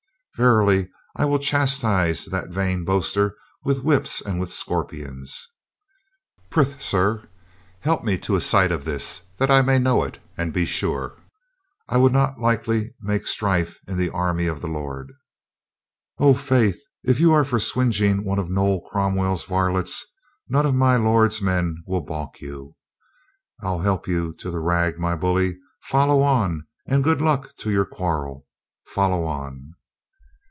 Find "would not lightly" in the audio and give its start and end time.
11.97-12.91